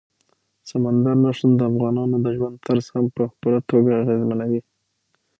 سمندر 0.69 1.15
نه 1.23 1.29
شتون 1.37 1.51
د 1.55 1.61
افغانانو 1.71 2.15
د 2.25 2.27
ژوند 2.37 2.55
طرز 2.65 2.85
هم 2.93 3.05
په 3.15 3.23
پوره 3.41 3.59
توګه 3.69 3.91
اغېزمنوي. 4.01 4.61